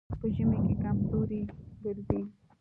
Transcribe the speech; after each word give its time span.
په 0.19 0.25
ژمي 0.35 0.57
کې 0.65 0.75
کمزوری 0.83 1.41
ګرځي. 1.83 2.21